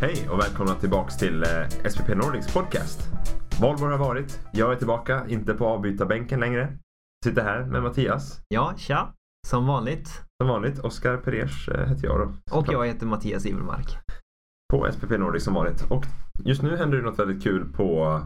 [0.00, 3.00] Hej och välkomna tillbaks till eh, SPP Nordics podcast.
[3.60, 6.78] Valborg har varit, jag är tillbaka, inte på avbytarbänken längre.
[7.24, 9.12] Sitter här med Mattias, Ja, tja.
[9.48, 10.08] Som vanligt.
[10.42, 10.78] som vanligt.
[10.78, 12.56] Oskar Perers eh, heter jag då.
[12.58, 13.98] Och jag heter Mattias Ivermark.
[14.72, 15.82] På SPP Nordics som vanligt.
[15.90, 16.04] Och
[16.44, 18.20] just nu händer det något väldigt kul på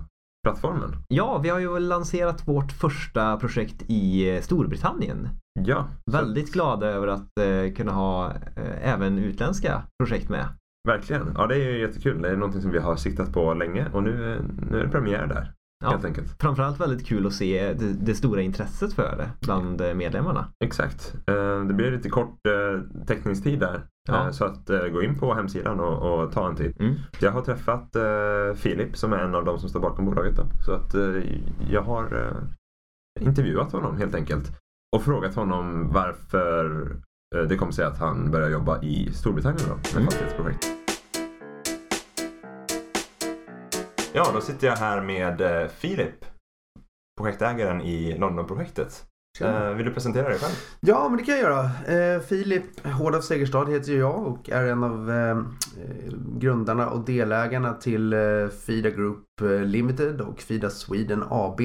[0.46, 0.91] plattformen.
[1.09, 5.28] Ja, vi har ju lanserat vårt första projekt i eh, Storbritannien.
[5.61, 10.47] Ja, så- Väldigt glada över att eh, kunna ha eh, även utländska projekt med.
[10.88, 11.33] Verkligen.
[11.37, 12.23] Ja, det är ju jättekul.
[12.23, 14.38] Det är någonting som vi har siktat på länge och nu,
[14.70, 15.52] nu är det premiär där.
[15.84, 15.91] Ja.
[15.91, 16.41] Helt enkelt.
[16.41, 20.47] Framförallt väldigt kul att se det, det stora intresset för det bland eh, medlemmarna.
[20.65, 21.15] Exakt.
[21.27, 23.87] Eh, Det blir lite kort eh, teckningstid där.
[24.09, 24.33] Ja.
[24.33, 26.77] Så att gå in på hemsidan och, och ta en tid.
[26.80, 26.95] Mm.
[27.20, 27.97] Jag har träffat
[28.56, 30.37] Filip som är en av de som står bakom bolaget.
[30.37, 30.42] Då.
[30.66, 30.95] Så att
[31.70, 32.33] jag har
[33.20, 34.53] intervjuat honom helt enkelt.
[34.97, 36.86] Och frågat honom varför
[37.48, 40.05] det kom sig att han började jobba i Storbritannien då, med Mm.
[40.05, 40.67] fastighetsprojekt.
[44.17, 46.25] Ja, då sitter jag här med eh, Filip.
[47.20, 49.05] Projektägaren i Londonprojektet.
[49.41, 50.53] Eh, vill du presentera dig själv?
[50.81, 51.65] Ja, men det kan jag göra.
[51.65, 55.37] Eh, Filip Hård av Segerstad heter jag och är en av eh,
[56.39, 58.15] grundarna och delägarna till
[58.67, 59.25] Fida Group
[59.65, 61.61] Limited och Fida Sweden AB.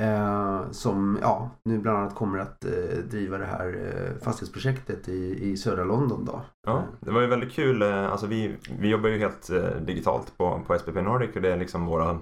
[0.00, 5.50] Eh, som ja, nu bland annat kommer att eh, driva det här eh, fastighetsprojektet i,
[5.50, 6.24] i södra London.
[6.24, 6.40] Då.
[6.66, 7.82] Ja, det var ju väldigt kul.
[7.82, 11.52] eh, Alltså vi, vi jobbar ju helt eh, digitalt på, på SPP Nordic och det
[11.52, 12.18] är liksom våra,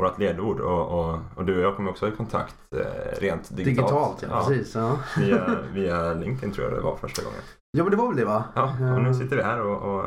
[0.00, 0.60] vårat ledord.
[0.60, 4.20] Och, och, och du och jag kommer också i kontakt eh, rent digitalt.
[4.20, 4.74] Digitalt, ja, precis.
[4.74, 4.98] Ja.
[5.18, 7.40] Via, via LinkedIn tror jag det var första gången.
[7.70, 8.44] ja, men det var väl det va?
[8.54, 10.04] Ja, och nu sitter vi här och, och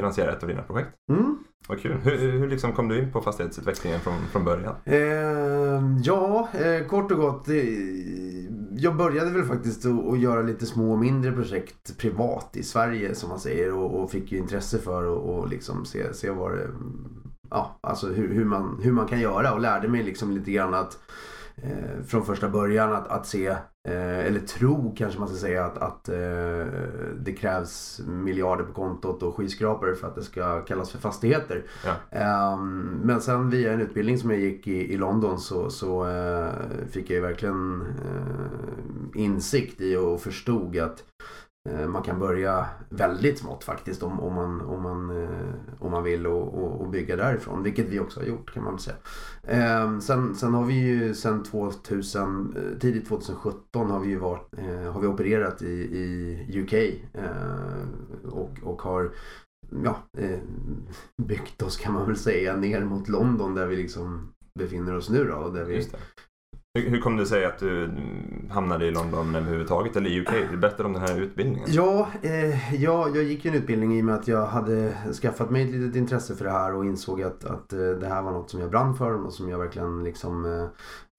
[0.00, 0.90] finansierar ett av dina projekt.
[1.12, 1.38] Mm.
[1.74, 1.96] Vad kul.
[2.04, 4.74] Hur, hur liksom kom du in på fastighetsutvecklingen från, från början?
[4.84, 7.48] Eh, ja, eh, kort och gott.
[7.48, 7.54] Eh,
[8.76, 13.28] jag började väl faktiskt att, göra lite små och mindre projekt privat i Sverige som
[13.28, 16.68] man säger och, och fick ju intresse för att och liksom se, se vad det,
[17.50, 20.74] ja, alltså hur, hur, man, hur man kan göra och lärde mig liksom lite grann
[20.74, 20.98] att
[21.56, 23.56] eh, från första början att, att se,
[23.88, 26.66] eller tro kanske man ska säga att, att eh,
[27.18, 31.62] det krävs miljarder på kontot och skyskrapor för att det ska kallas för fastigheter.
[31.84, 32.18] Ja.
[32.18, 36.52] Ehm, men sen via en utbildning som jag gick i, i London så, så eh,
[36.90, 41.26] fick jag ju verkligen eh, insikt i och förstod att eh,
[41.70, 46.02] Eh, man kan börja väldigt smått faktiskt om, om, man, om, man, eh, om man
[46.02, 47.62] vill och, och, och bygga därifrån.
[47.62, 48.96] Vilket vi också har gjort kan man väl säga.
[49.42, 54.54] Ehm, sen, sen har vi ju sen 2000, eh, tidigt 2017 har vi ju varit,
[54.92, 56.74] har vi opererat i, i UK.
[58.32, 59.10] och, och har
[59.84, 59.96] ja,
[61.22, 65.24] byggt oss kan man väl säga ner mot London där vi liksom befinner oss nu
[65.24, 65.48] då.
[65.48, 65.98] Där vi, Just det.
[66.78, 67.90] Hur, hur kom det sig att du
[68.50, 70.30] hamnade i London överhuvudtaget eller i UK?
[70.50, 71.68] Du berättade om den här utbildningen.
[71.72, 74.92] Ja, eh, ja, jag gick ju en utbildning i och med att jag hade
[75.22, 78.22] skaffat mig ett litet intresse för det här och insåg att, att eh, det här
[78.22, 80.66] var något som jag brann för och som jag verkligen liksom eh,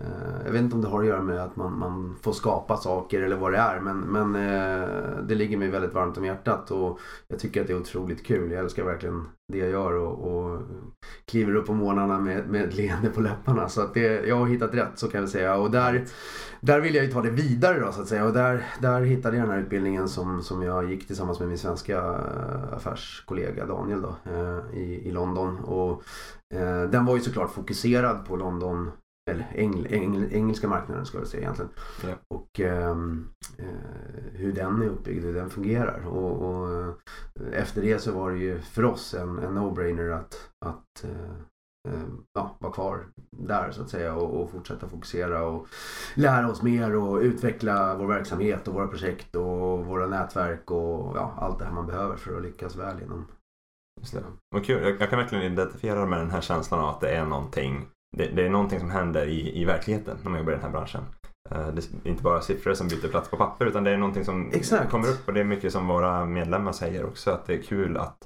[0.03, 2.77] Eh, jag vet inte om det har att göra med att man, man får skapa
[2.77, 4.87] saker eller vad det är men, men eh,
[5.27, 8.51] det ligger mig väldigt varmt om hjärtat och jag tycker att det är otroligt kul.
[8.51, 10.61] Jag älskar verkligen det jag gör och, och
[11.25, 13.69] kliver upp på morgnarna med, med ett leende på läpparna.
[13.69, 15.55] Så att det, jag har hittat rätt så kan vi säga.
[15.55, 16.05] Och där,
[16.61, 18.25] där vill jag ju ta det vidare då så att säga.
[18.25, 21.57] Och där, där hittade jag den här utbildningen som, som jag gick tillsammans med min
[21.57, 24.15] svenska eh, affärskollega Daniel då,
[24.73, 25.59] i, i London.
[25.59, 26.03] Och
[26.91, 28.91] den var ju såklart fokuserad på London
[29.31, 31.71] eller engl, engl, engelska marknaden ska jag säga egentligen.
[32.03, 32.15] Ja.
[32.27, 33.27] Och ehm,
[33.57, 36.07] eh, hur den är uppbyggd, hur den fungerar.
[36.07, 36.93] Och, och eh,
[37.51, 42.07] efter det så var det ju för oss en, en no-brainer att, att eh, eh,
[42.33, 45.67] ja, vara kvar där så att säga och, och fortsätta fokusera och
[46.15, 51.33] lära oss mer och utveckla vår verksamhet och våra projekt och våra nätverk och ja,
[51.37, 53.27] allt det här man behöver för att lyckas väl inom.
[54.01, 54.23] Just det.
[54.49, 54.83] Vad kul.
[54.83, 57.87] Jag, jag kan verkligen identifiera med den här känslan av att det är någonting
[58.17, 60.71] det, det är någonting som händer i, i verkligheten när man jobbar i den här
[60.71, 61.03] branschen.
[61.51, 64.25] Eh, Det är inte bara siffror som byter plats på papper utan det är någonting
[64.25, 64.91] som Exakt.
[64.91, 67.97] kommer upp och det är mycket som våra medlemmar säger också att det är kul
[67.97, 68.17] att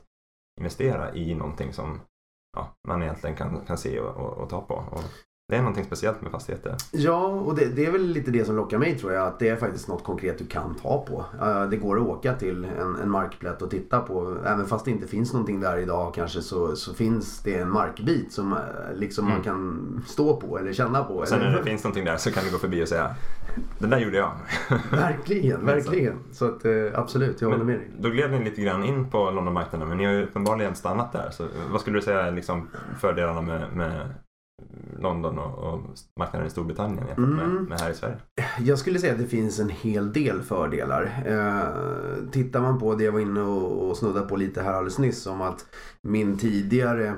[0.59, 1.99] investera i någonting som
[2.57, 4.73] ja, man egentligen kan, kan se och, och, och ta på.
[4.91, 5.03] Och
[5.49, 6.75] det är någonting speciellt med fastigheter.
[6.91, 9.27] Ja, och det, det är väl lite det som lockar mig tror jag.
[9.27, 11.25] Att det är faktiskt något konkret du kan ta på.
[11.45, 14.37] Eh, det går att åka till en, en markplätt och titta på.
[14.45, 18.33] Även fast det inte finns någonting där idag kanske så, så finns det en markbit
[18.33, 18.59] som eh,
[18.95, 19.43] liksom man Mm.
[19.43, 21.25] kan stå på eller känna på.
[21.25, 21.51] Sen eller?
[21.51, 23.15] när det finns någonting där så kan du gå förbi och säga
[23.79, 24.31] den där gjorde jag.
[24.91, 26.15] Verkligen, verkligen.
[26.31, 27.91] Så att eh, absolut, jag håller med dig.
[27.99, 31.29] Då gled ni lite grann in på Londonmarknaden men ni har ju uppenbarligen stannat där.
[31.31, 32.67] Så vad skulle du säga är liksom
[32.99, 34.01] fördelarna med, med
[34.99, 35.81] London och, och
[36.19, 37.63] marknaden i Storbritannien jämfört med, Mm.
[37.63, 38.17] med här i Sverige?
[38.59, 41.23] Jag skulle säga att det finns en hel del fördelar.
[41.25, 44.99] Eh, tittar man på det jag var inne och, och snudda på lite här alldeles
[44.99, 45.65] nyss om att
[46.07, 47.15] min tidigare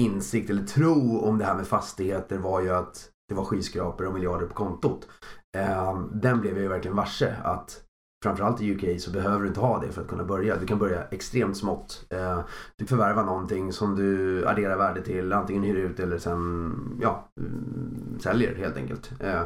[0.00, 4.14] insikt eller tro om det här med fastigheter var ju att det var skyskrapor och
[4.14, 5.08] miljarder på kontot.
[5.56, 7.82] Eh, den blev jag ju verkligen varse att
[8.22, 10.56] framförallt i UK så behöver du inte ha det för att kunna börja.
[10.56, 12.04] Du kan börja extremt smått.
[12.10, 12.40] Eh,
[12.76, 18.18] du förvärvar någonting som du adderar värde till, antingen hyr ut eller sen ja, mm,
[18.20, 19.10] säljer helt enkelt.
[19.20, 19.42] Eh,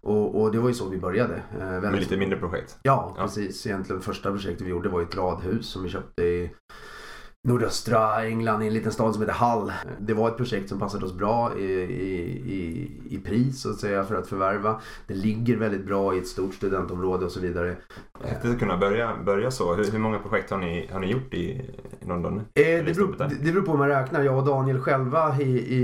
[0.00, 1.42] och, och det var ju så vi började.
[1.60, 2.78] Eh, Med lite mindre projekt.
[2.82, 3.22] Ja, Ja.
[3.22, 3.66] precis.
[3.66, 6.50] Egentligen första projektet vi gjorde var ett radhus som vi köpte i
[7.44, 9.72] nordöstra England i en liten stad som heter Hull.
[9.98, 14.04] Det var ett projekt som passade oss bra i, i, i, pris så att säga
[14.04, 14.80] för att förvärva.
[15.06, 17.76] Det ligger väldigt bra i ett stort studentområde och så vidare.
[18.24, 19.74] Häftigt att kunna börja, börja så.
[19.74, 21.50] Hur, hur många projekt har ni, har ni gjort i,
[22.00, 22.38] i London?
[22.38, 24.22] Eh, det, beror, det det beror på hur man räknar.
[24.22, 25.82] Jag och Daniel själva i, i,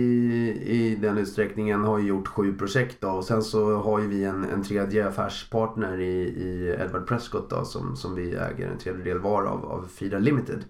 [0.67, 3.09] i den utsträckningen har ju gjort sju projekt då.
[3.09, 7.65] Och sen så har ju vi en, en tredje affärspartner i, i Edward Prescott då,
[7.65, 10.65] som, som vi äger en tredjedel var av, av Fida Limited.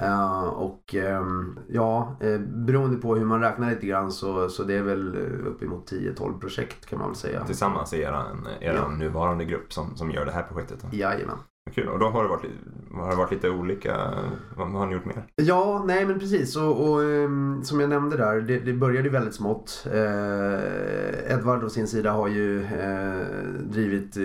[0.00, 4.74] Eh, och ehm, ja, uh, beroende på hur man räknar lite grann så, så det
[4.74, 7.44] är väl eh, uppemot 10-12 projekt kan man väl säga.
[7.44, 8.12] Tillsammans i er,
[8.60, 8.88] er Ja.
[8.88, 10.78] nuvarande grupp som, som gör det här projektet.
[10.82, 10.96] Då.
[10.96, 11.36] Jajamän.
[11.74, 11.88] Kul.
[11.88, 12.50] Och då har det varit,
[12.94, 14.14] har det varit lite olika.
[14.56, 15.26] Vad, har ni gjort mer?
[15.36, 16.56] Ja, nej men precis.
[16.56, 19.86] Och, och ehm, som jag nämnde där, det, det började väldigt smått.
[19.92, 23.26] Eh, Edvard å sin sida har ju eh,
[23.70, 24.22] drivit eh,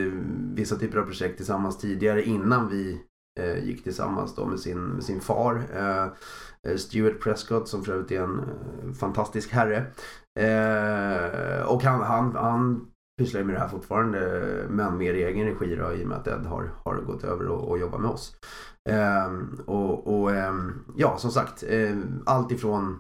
[0.56, 3.00] vissa typer av projekt tillsammans tidigare innan vi eh,
[3.39, 5.63] Eh, gick tillsammans då med sin, med sin far.
[5.73, 6.07] Eh,
[6.71, 9.77] eh Stuart Prescott som för övrigt är en eh, fantastisk herre.
[10.39, 12.87] Eh, och han, han, han
[13.19, 14.19] pysslar ju med det här fortfarande
[14.69, 17.47] men mer i egen regi då, i och med att Ed har, har gått över
[17.47, 18.35] och, och jobbar med oss.
[18.89, 22.99] Ehm, och och ehm, ja, som sagt, ehm, allt ifrån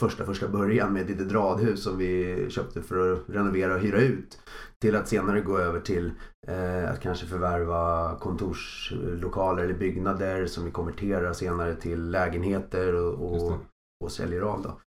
[0.00, 4.00] första första början med ett litet radhus som vi köpte för att renovera och hyra
[4.00, 4.38] ut
[4.80, 6.12] till att senare gå över till
[6.46, 13.58] eh, att kanske förvärva kontorslokaler eller byggnader som vi konverterar senare till lägenheter och, och,
[14.04, 14.80] och säljer av då.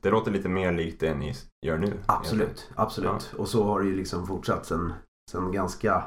[0.00, 1.34] Det låter lite mer likt det ni
[1.66, 1.92] gör nu.
[2.06, 3.34] Absolut, absolut.
[3.36, 4.92] Och så har det ju liksom fortsatt sen,
[5.30, 6.04] sen ganska,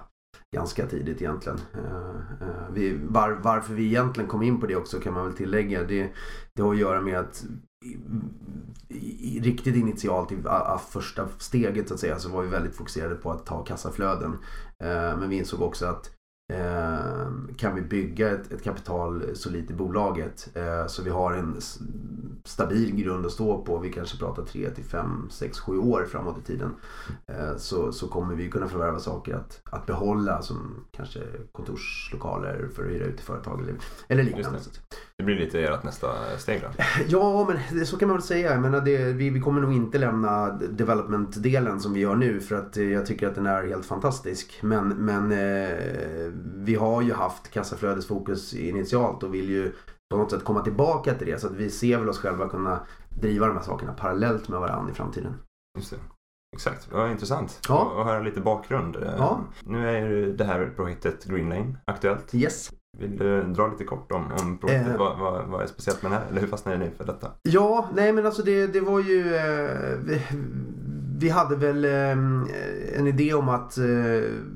[0.56, 1.60] ganska tidigt egentligen.
[1.74, 5.34] Eh, eh, vi, var, varför vi egentligen kom in på det också kan man väl
[5.34, 5.84] tillägga.
[5.84, 6.12] Det,
[6.56, 7.46] det har att göra med att
[7.86, 7.98] i,
[9.36, 10.38] i, riktigt initialt i
[10.90, 14.38] första steget så att säga så var vi väldigt fokuserade på att ta kassaflöden.
[14.84, 16.17] Eh, men vi insåg också att
[17.58, 21.56] kan vi bygga ett, ett kapital solitt i bolaget eh, så vi har en
[22.44, 23.78] stabil grund att stå på.
[23.78, 26.76] Vi kanske pratar 3 till 5, 6, 7 år framåt i tiden.
[27.28, 31.20] Eh, så, så kommer vi kunna förvärva saker att, att behålla som kanske
[31.52, 33.76] kontorslokaler för att hyra ut till företag eller,
[34.08, 34.58] eller liknande.
[34.58, 34.82] Just
[35.18, 36.08] Det blir lite ert nästa
[36.38, 36.84] steg då.
[37.08, 38.52] Ja, men det, så kan man väl säga.
[38.52, 42.56] Jag menar, det, vi, vi kommer nog inte lämna development-delen som vi gör nu för
[42.56, 44.60] att eh, jag tycker att den är helt fantastisk.
[44.62, 49.72] Men, men eh, vi har ju haft kassaflödesfokus initialt och vill ju
[50.12, 51.40] på något sätt komma tillbaka till det.
[51.42, 52.80] Så att vi ser väl oss själva kunna
[53.10, 55.34] driva de här sakerna parallellt med varandra i framtiden.
[55.78, 55.98] Just det.
[56.56, 57.94] Exakt, vad intressant Ja.
[58.00, 58.96] att höra lite bakgrund.
[58.96, 59.40] Eh, Ja.
[59.66, 62.36] Nu är ju det här projektet Green Lane aktuellt.
[62.36, 62.72] Yes.
[62.98, 64.94] Vill du dra lite kort om, om projektet?
[64.94, 64.98] Eh.
[65.00, 66.26] Vad, vad, vad är speciellt med det här?
[66.30, 67.32] Eller hur fastnade ni för detta?
[67.42, 69.36] Ja, nej men alltså det, det var ju...
[69.36, 70.22] Eh, vi,
[71.20, 72.12] vi hade väl eh,
[73.00, 73.86] en idé om att eh,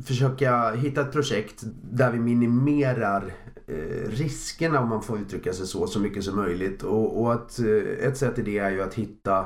[0.06, 3.34] försöka hitta ett projekt där vi minimerar
[3.68, 6.84] eh, riskerna om man får uttrycka sig så, så mycket som möjligt.
[6.84, 9.39] Och, och att eh, ett sätt i det är ju att hitta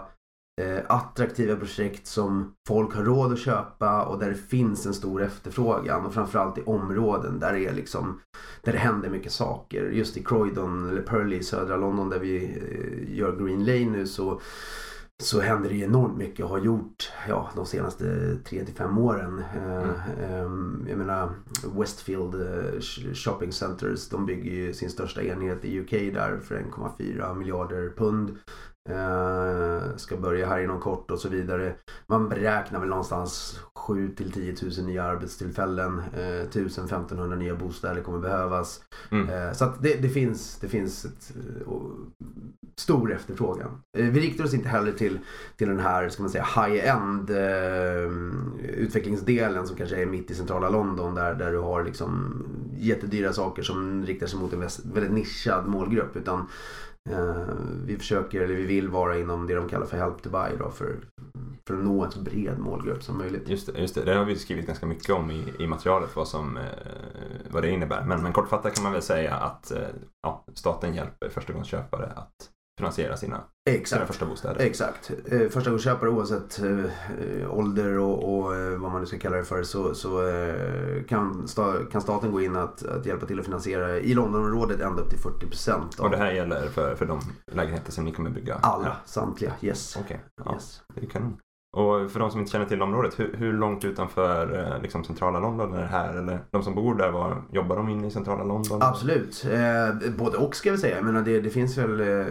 [0.61, 5.23] eh, attraktiva projekt som folk har råd att köpa och där det finns en stor
[5.23, 8.19] efterfrågan och framförallt i områden där det är liksom
[8.61, 9.89] där det händer mycket saker.
[9.89, 14.07] Just i Croydon eller Purley i södra London där vi eh, gör Green Lane nu
[14.07, 14.41] så
[15.23, 18.05] så händer det enormt mycket och har gjort ja, de senaste
[18.45, 19.43] 3-5 åren.
[19.55, 21.31] Eh, ehm, jag menar
[21.79, 26.55] Westfield eh, sh- Shopping Centers de bygger ju sin största enhet i UK där för
[26.55, 28.37] 1,4 miljarder pund.
[29.97, 31.75] Ska börja här inom kort och så vidare.
[32.07, 36.01] Man beräknar väl någonstans 7 till 10 000 nya arbetstillfällen.
[36.13, 38.83] Eh, 1000-1500 nya bostäder kommer behövas.
[39.11, 39.29] Mm.
[39.29, 41.91] Eh, så att det, det finns, det finns ett, eh, och,
[42.77, 43.81] stor efterfrågan.
[43.97, 45.19] Eh, vi riktar oss inte heller till,
[45.57, 47.31] till den här ska man säga, high-end
[48.63, 52.43] utvecklingsdelen som kanske är mitt i centrala London där, där du har liksom
[52.77, 54.59] jättedyra saker som riktar sig mot en
[54.93, 56.15] väldigt nischad målgrupp.
[56.15, 56.47] Utan
[57.09, 60.57] Eh, vi försöker, eller vi vill vara inom det de kallar för help to buy
[60.59, 60.95] då, för,
[61.67, 63.49] för att nå en så bred målgrupp som möjligt.
[63.49, 66.27] Just det, just det, det har vi skrivit ganska mycket om i, i materialet vad,
[66.27, 66.63] som, eh,
[67.49, 68.05] vad det innebär.
[68.05, 69.87] Men, men kortfattat kan man väl säga att eh,
[70.23, 73.35] ja, staten hjälper förstagångsköpare att finansiera sina,
[73.67, 74.07] sina Exakt.
[74.07, 74.61] första bostäder.
[74.61, 75.11] Exakt.
[75.25, 79.63] Eh, Förstagångsköpare oavsett eh, ålder och, och eh, vad man nu ska kalla det för
[79.63, 83.97] så, så eh, kan, sta, kan staten gå in att, att hjälpa till att finansiera
[83.99, 87.19] i Londonområdet ända upp till 40 procent Och det här gäller för, för de
[87.51, 88.55] lägenheter som ni kommer bygga?
[88.55, 88.95] alla, här?
[89.05, 89.53] samtliga.
[89.61, 89.97] Yes.
[89.99, 90.81] Okej, ja, yes.
[90.95, 91.37] det är kanon.
[91.75, 95.39] Och för de som inte känner till området, hur, hur långt utanför eh, liksom, centrala
[95.39, 96.13] London är det här?
[96.13, 98.81] Eller de som bor där, var, jobbar de inne i centrala London?
[98.81, 99.45] Absolut.
[99.51, 100.95] Eh, både och ska vi säga.
[100.95, 102.25] Jag menar, det, det finns, väl, eh,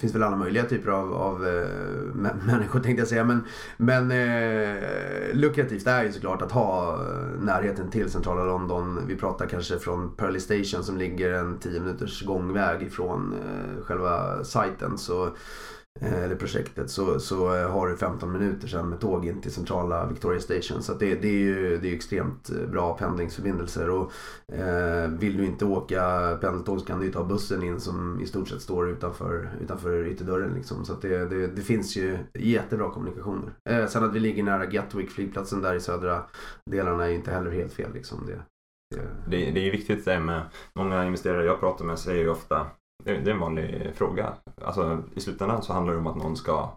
[0.00, 1.66] finns väl alla möjliga typer av, av eh,
[2.46, 3.24] människor tänkte jag säga.
[3.24, 3.44] Men,
[3.76, 4.82] men eh,
[5.32, 9.00] lukrativt är ju såklart att ha eh, närheten till centrala London.
[9.06, 14.44] Vi pratar kanske från Pearly Station som ligger en 10 minuters gångväg ifrån eh, själva
[14.44, 14.98] sajten.
[14.98, 15.30] Så
[16.00, 19.52] Eh, eller projektet så, så eh, har du 15 minuter sen med tåg in till
[19.52, 20.82] centrala Victoria Station.
[20.82, 23.90] Så att det, det är ju det är extremt eh, bra pendlingsförbindelser.
[23.90, 24.12] Och
[24.52, 26.02] Eh, vill du inte åka
[26.40, 30.06] pendeltåg så kan du ju ta bussen in som i stort sett står utanför, utanför
[30.06, 30.54] ytterdörren.
[30.54, 30.84] Liksom.
[30.84, 33.52] Så att det, det, det finns ju jättebra kommunikationer.
[33.70, 36.22] Eh, sen att vi ligger nära Gatwick, flygplatsen där i södra
[36.70, 37.92] delarna är ju inte heller helt fel.
[37.94, 38.26] Liksom.
[38.26, 38.42] Det,
[38.96, 40.42] det, Det, det är ju viktigt det med,
[40.74, 42.66] många investerare jag pratar med säger ju ofta,
[43.04, 44.32] det, är en vanlig fråga.
[44.64, 46.70] Alltså i slutändan så handlar det om att någon ska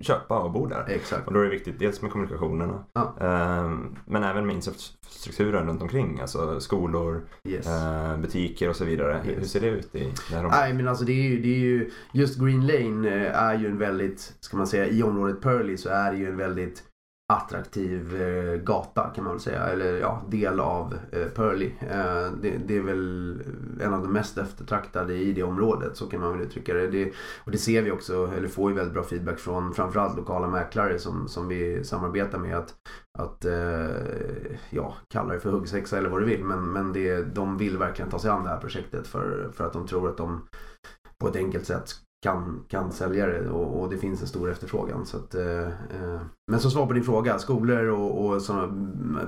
[0.00, 0.84] köpa och bo där.
[0.88, 1.26] exakt.
[1.26, 3.16] Och då är det viktigt dels med kommunikationerna Ja.
[3.20, 6.20] ehm, men även med infrastrukturen runt omkring.
[6.20, 7.66] Alltså skolor, Yes.
[7.66, 9.20] eh, butiker och så vidare.
[9.24, 9.40] Hur, Yes.
[9.42, 10.58] hur ser det ut i det här området?
[10.60, 13.66] Nej men alltså det är ju, det är ju just Green Lane eh, är ju
[13.66, 16.82] en väldigt, ska man säga i området Purley så är det ju en väldigt
[17.28, 19.62] attraktiv eh, gata kan man väl säga.
[19.62, 21.72] Eller ja, del av eh, Pearly.
[21.80, 23.42] Eh, det, det är väl
[23.80, 25.96] en av de mest eftertraktade i det området.
[25.96, 26.86] Så kan man väl uttrycka det.
[26.88, 27.12] det.
[27.44, 30.98] Och det ser vi också, eller får ju väldigt bra feedback från framförallt lokala mäklare
[30.98, 32.56] som, som vi samarbetar med.
[32.56, 32.74] Att,
[33.18, 33.46] att
[34.70, 36.44] ja, kalla det för huggsexa eller vad du vill.
[36.44, 39.72] Men, men det, de vill verkligen ta sig an det här projektet för, för att
[39.72, 40.46] de tror att de
[41.20, 45.06] på ett enkelt sätt kan, kan sälja det och, och det finns en stor efterfrågan.
[45.06, 48.66] Så att, eh, eh, men som svar på din fråga, skolor och, och såna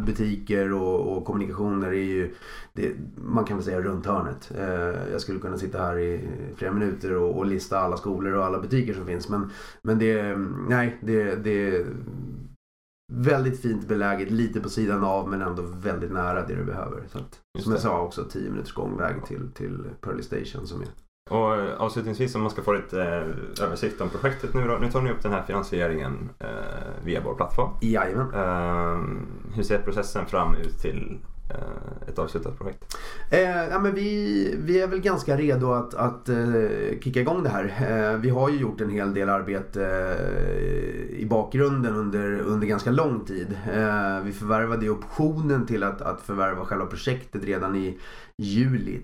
[0.07, 2.35] butiker och, och kommunikationer är ju,
[2.73, 4.52] det, man kan väl säga runt hörnet.
[4.59, 8.45] Eh, jag skulle kunna sitta här i flera minuter och, och lista alla skolor och
[8.45, 9.28] alla butiker som finns.
[9.28, 9.50] Men,
[9.83, 10.37] men det,
[10.69, 11.87] nej, det, det är
[13.12, 17.02] väldigt fint beläget, lite på sidan av men ändå väldigt nära det du behöver.
[17.09, 20.88] Så att, som jag sa också 10 minuters gångväg till, till Pearly Station som är
[21.28, 24.78] Och avslutningsvis om man ska få lite eh, översikt om projektet nu då.
[24.80, 26.49] Nu tar ni upp den här finansieringen eh,
[27.04, 27.70] via vår plattform.
[27.80, 28.35] Jajamän.
[28.35, 31.18] Eh, hur ser processen fram ut till
[31.50, 32.97] eh, ett avslutat projekt?
[33.30, 36.38] Eh, ja, men vi, vi är väl ganska redo att, att eh,
[37.00, 37.64] kicka igång det här.
[37.90, 42.90] Eh, vi har ju gjort en hel del arbete eh, i bakgrunden under, under ganska
[42.90, 43.58] lång tid.
[43.73, 47.99] Eh, vi förvärvade ju optionen till att, att förvärva själva projektet redan i
[48.42, 49.02] juli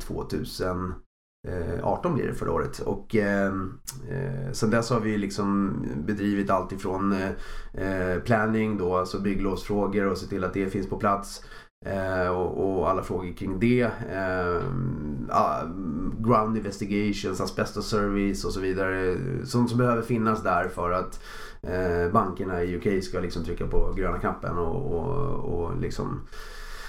[1.44, 2.78] Eh, 18 blir det förra året.
[2.78, 3.78] Och ehm,
[4.10, 7.12] eh, sen dess har vi liksom bedrivit allt ifrån
[7.72, 11.44] eh, planning då, alltså bygglovsfrågor och se till att det finns på plats.
[11.86, 13.82] Eh, och, och alla frågor kring det.
[14.12, 14.62] Eh,
[16.18, 19.16] ground investigations, asbestos service och så vidare.
[19.44, 21.20] Sånt som behöver finnas där för att
[21.62, 26.20] eh, bankerna i UK ska liksom trycka på gröna knappen och, och, och liksom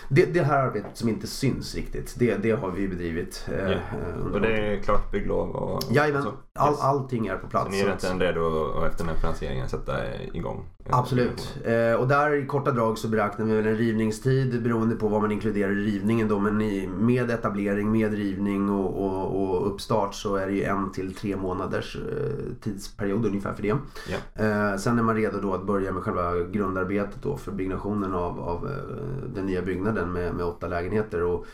[0.10, 3.48] det, det här arbetet som inte syns riktigt, det, det har vi bedrivit.
[3.48, 3.78] Eh,
[4.20, 6.32] under Och det är klart bygglov och Jajamän, så?
[6.56, 7.72] all, allting är på Så plats.
[7.72, 9.94] ni är Så egentligen redo att efter den här finansieringen sätta
[10.34, 10.66] igång?
[10.90, 11.58] Absolut.
[11.66, 15.32] Eh, och där i korta drag så beräknar vi en rivningstid beroende på vad man
[15.32, 16.40] inkluderar i rivningen då.
[16.40, 20.92] Men i, med etablering, med rivning och, och, och uppstart så är det ju en
[20.92, 23.76] till tre månaders eh, tidsperiod ungefär för det.
[24.10, 24.44] Ja.
[24.46, 28.40] Eh, sen är man redo då att börja med själva grundarbetet då för byggnationen av,
[28.40, 31.24] av eh, den nya byggnaden med, med åtta lägenheter.
[31.24, 31.46] Och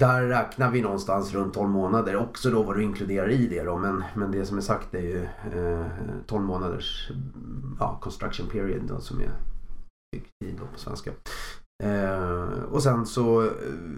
[0.00, 2.16] där räknar vi någonstans runt 12 månader.
[2.16, 3.78] Också då vad du inkluderar i det då.
[3.78, 5.24] Men, men det som är sagt är ju
[5.54, 5.86] eh,
[6.26, 7.10] 12 månaders
[7.78, 9.30] ja, construction period då, som är
[10.12, 11.10] byggtid på svenska.
[11.82, 13.40] Eh, och sen så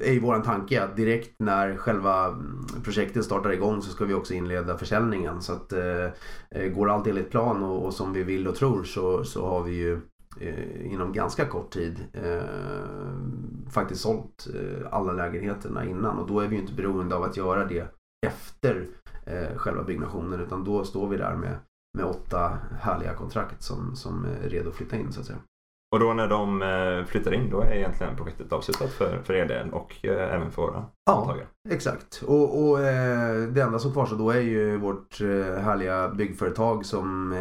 [0.00, 2.42] är ju våran tanke att direkt när själva
[2.84, 5.42] projektet startar igång så ska vi också inleda försäljningen.
[5.42, 9.24] Så att eh, går allt enligt plan och, och som vi vill och tror så,
[9.24, 10.00] så har vi ju
[10.40, 12.42] Eh, inom ganska kort tid eh,
[13.70, 17.36] faktiskt sålt eh, alla lägenheterna innan och då är vi ju inte beroende av att
[17.36, 17.94] göra det
[18.26, 18.88] efter
[19.26, 21.56] eh, själva byggnationen utan då står vi där med,
[21.98, 25.38] med åtta härliga kontrakt som, som är redo att flytta in så att säga.
[25.92, 29.46] Och då när de eh, flyttar in då är egentligen projektet avslutat för, för er
[29.46, 31.20] del och eh, även för våra Ja.
[31.20, 31.46] mottagare?
[31.70, 32.22] Exakt.
[32.26, 37.34] Och, och eh, det enda som kvarstår då är ju vårt eh, härliga byggföretag som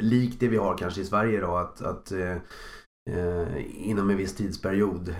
[0.00, 2.12] likt det vi har kanske i Sverige då att, att
[3.74, 5.14] inom en viss tidsperiod,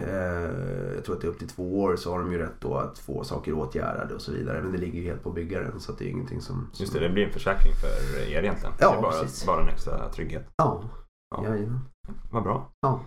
[0.94, 2.74] jag tror att det är upp till två år, så har de ju rätt då
[2.74, 4.62] att få saker åtgärdade och så vidare.
[4.62, 6.56] Men det ligger ju helt på byggaren så det är ingenting som...
[6.72, 6.82] som...
[6.82, 8.74] Just det, det blir en försäkring för er egentligen.
[8.80, 9.46] Ja, det är bara, precis.
[9.46, 10.46] bara en extra trygghet.
[10.56, 10.82] Ja,
[11.36, 11.44] Ja.
[11.44, 11.80] jajamän.
[12.30, 12.68] Vad bra.
[12.80, 13.00] Ja.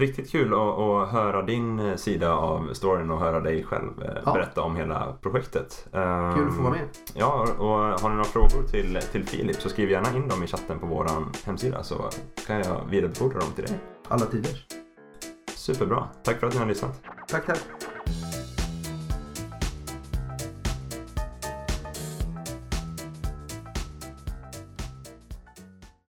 [0.00, 4.22] Riktigt kul att, att höra din eh, sida av storyn och höra dig själv eh,
[4.26, 4.32] Ja.
[4.32, 5.88] berätta om hela projektet.
[5.92, 6.88] Ehm, Kul att få vara med.
[7.14, 7.68] Ja, och
[8.00, 10.86] har ni några frågor till, till Filip så skriv gärna in dem i chatten på
[10.86, 11.06] vår
[11.46, 12.10] hemsida så
[12.46, 13.78] kan jag vidarebefordra dem till dig.
[14.08, 14.66] Alla tider.
[15.54, 16.08] Superbra.
[16.22, 17.02] Tack för att ni har lyssnat.
[17.28, 17.60] Tack, tack.